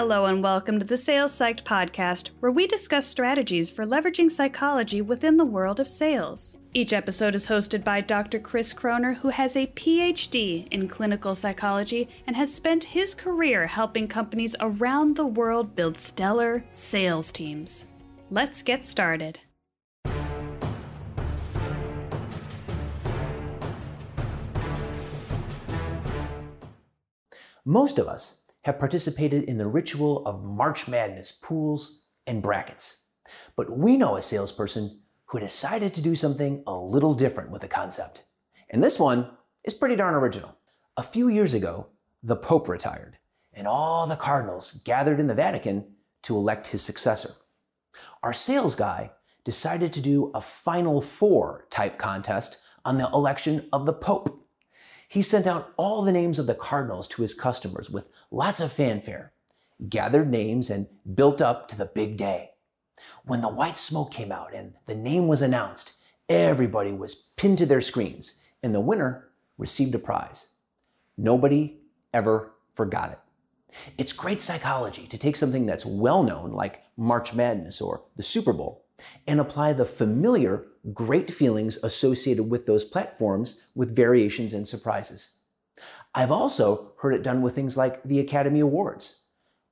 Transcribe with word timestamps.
Hello, 0.00 0.26
and 0.26 0.44
welcome 0.44 0.78
to 0.78 0.86
the 0.86 0.96
Sales 0.96 1.32
Psyched 1.32 1.64
podcast, 1.64 2.28
where 2.38 2.52
we 2.52 2.68
discuss 2.68 3.04
strategies 3.04 3.68
for 3.68 3.84
leveraging 3.84 4.30
psychology 4.30 5.02
within 5.02 5.38
the 5.38 5.44
world 5.44 5.80
of 5.80 5.88
sales. 5.88 6.56
Each 6.72 6.92
episode 6.92 7.34
is 7.34 7.48
hosted 7.48 7.82
by 7.82 8.00
Dr. 8.00 8.38
Chris 8.38 8.72
Croner, 8.72 9.16
who 9.16 9.30
has 9.30 9.56
a 9.56 9.66
PhD 9.66 10.68
in 10.70 10.86
clinical 10.86 11.34
psychology 11.34 12.08
and 12.28 12.36
has 12.36 12.54
spent 12.54 12.84
his 12.84 13.12
career 13.12 13.66
helping 13.66 14.06
companies 14.06 14.54
around 14.60 15.16
the 15.16 15.26
world 15.26 15.74
build 15.74 15.98
stellar 15.98 16.62
sales 16.70 17.32
teams. 17.32 17.86
Let's 18.30 18.62
get 18.62 18.84
started. 18.84 19.40
Most 27.64 27.98
of 27.98 28.06
us 28.06 28.47
have 28.68 28.78
participated 28.78 29.44
in 29.44 29.56
the 29.56 29.66
ritual 29.66 30.22
of 30.26 30.44
March 30.44 30.88
Madness 30.88 31.32
pools 31.32 32.04
and 32.26 32.42
brackets. 32.42 33.06
But 33.56 33.78
we 33.78 33.96
know 33.96 34.16
a 34.16 34.20
salesperson 34.20 35.00
who 35.24 35.40
decided 35.40 35.94
to 35.94 36.02
do 36.02 36.14
something 36.14 36.64
a 36.66 36.74
little 36.74 37.14
different 37.14 37.50
with 37.50 37.62
the 37.62 37.68
concept. 37.68 38.24
And 38.68 38.84
this 38.84 38.98
one 38.98 39.30
is 39.64 39.72
pretty 39.72 39.96
darn 39.96 40.14
original. 40.14 40.54
A 40.98 41.02
few 41.02 41.28
years 41.28 41.54
ago, 41.54 41.86
the 42.22 42.36
Pope 42.36 42.68
retired, 42.68 43.16
and 43.54 43.66
all 43.66 44.06
the 44.06 44.16
cardinals 44.16 44.82
gathered 44.84 45.18
in 45.18 45.28
the 45.28 45.34
Vatican 45.34 45.94
to 46.24 46.36
elect 46.36 46.66
his 46.66 46.82
successor. 46.82 47.30
Our 48.22 48.34
sales 48.34 48.74
guy 48.74 49.12
decided 49.44 49.94
to 49.94 50.02
do 50.02 50.30
a 50.34 50.42
Final 50.42 51.00
Four 51.00 51.68
type 51.70 51.96
contest 51.96 52.58
on 52.84 52.98
the 52.98 53.08
election 53.14 53.66
of 53.72 53.86
the 53.86 53.94
Pope. 53.94 54.46
He 55.08 55.22
sent 55.22 55.46
out 55.46 55.72
all 55.78 56.02
the 56.02 56.12
names 56.12 56.38
of 56.38 56.46
the 56.46 56.54
cardinals 56.54 57.08
to 57.08 57.22
his 57.22 57.32
customers 57.32 57.88
with 57.88 58.10
lots 58.30 58.60
of 58.60 58.70
fanfare, 58.70 59.32
gathered 59.88 60.30
names, 60.30 60.68
and 60.68 60.86
built 61.14 61.40
up 61.40 61.66
to 61.68 61.78
the 61.78 61.86
big 61.86 62.18
day. 62.18 62.50
When 63.24 63.40
the 63.40 63.48
white 63.48 63.78
smoke 63.78 64.12
came 64.12 64.30
out 64.30 64.54
and 64.54 64.74
the 64.86 64.94
name 64.94 65.26
was 65.26 65.40
announced, 65.40 65.94
everybody 66.28 66.92
was 66.92 67.14
pinned 67.36 67.56
to 67.58 67.66
their 67.66 67.80
screens, 67.80 68.42
and 68.62 68.74
the 68.74 68.80
winner 68.80 69.30
received 69.56 69.94
a 69.94 69.98
prize. 69.98 70.52
Nobody 71.16 71.80
ever 72.12 72.52
forgot 72.74 73.10
it. 73.10 73.18
It's 73.96 74.12
great 74.12 74.42
psychology 74.42 75.06
to 75.06 75.18
take 75.18 75.36
something 75.36 75.64
that's 75.64 75.86
well 75.86 76.22
known, 76.22 76.52
like 76.52 76.82
March 76.96 77.34
Madness 77.34 77.80
or 77.80 78.02
the 78.16 78.22
Super 78.22 78.52
Bowl, 78.52 78.84
and 79.26 79.40
apply 79.40 79.72
the 79.72 79.84
familiar, 79.84 80.66
great 80.92 81.30
feelings 81.30 81.78
associated 81.82 82.44
with 82.44 82.66
those 82.66 82.84
platforms 82.84 83.62
with 83.74 83.94
variations 83.94 84.52
and 84.52 84.66
surprises. 84.66 85.40
I've 86.14 86.32
also 86.32 86.92
heard 86.98 87.14
it 87.14 87.22
done 87.22 87.42
with 87.42 87.54
things 87.54 87.76
like 87.76 88.02
the 88.02 88.20
Academy 88.20 88.60
Awards. 88.60 89.24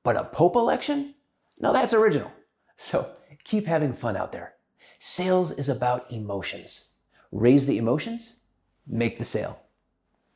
But 0.02 0.16
a 0.16 0.24
Pope 0.24 0.54
election? 0.54 1.14
No, 1.58 1.72
that's 1.72 1.94
original. 1.94 2.30
So 2.76 3.10
keep 3.44 3.66
having 3.66 3.92
fun 3.92 4.16
out 4.16 4.32
there. 4.32 4.54
Sales 4.98 5.52
is 5.52 5.68
about 5.68 6.10
emotions. 6.12 6.92
Raise 7.32 7.66
the 7.66 7.78
emotions, 7.78 8.42
make 8.86 9.18
the 9.18 9.24
sale. 9.24 9.62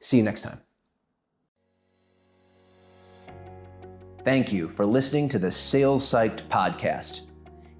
See 0.00 0.16
you 0.16 0.22
next 0.22 0.42
time. 0.42 0.60
Thank 4.24 4.52
you 4.52 4.68
for 4.68 4.84
listening 4.84 5.28
to 5.30 5.38
the 5.38 5.50
Sales 5.50 6.04
Psyched 6.04 6.48
podcast. 6.48 7.29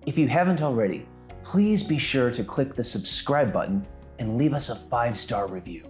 If 0.06 0.16
you 0.16 0.28
haven't 0.28 0.62
already, 0.62 1.06
please 1.44 1.82
be 1.82 1.98
sure 1.98 2.30
to 2.30 2.42
click 2.42 2.74
the 2.74 2.82
subscribe 2.82 3.52
button 3.52 3.86
and 4.18 4.38
leave 4.38 4.54
us 4.54 4.70
a 4.70 4.74
five 4.74 5.16
star 5.16 5.46
review. 5.46 5.84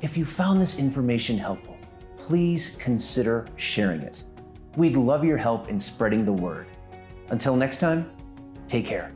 If 0.00 0.16
you 0.16 0.24
found 0.24 0.60
this 0.60 0.78
information 0.78 1.36
helpful, 1.36 1.76
please 2.16 2.76
consider 2.76 3.46
sharing 3.56 4.00
it. 4.00 4.24
We'd 4.76 4.96
love 4.96 5.24
your 5.24 5.36
help 5.36 5.68
in 5.68 5.78
spreading 5.78 6.24
the 6.24 6.32
word. 6.32 6.68
Until 7.28 7.54
next 7.54 7.78
time, 7.78 8.10
take 8.66 8.86
care. 8.86 9.12